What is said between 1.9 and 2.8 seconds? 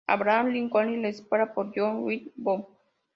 Wilkes Booth.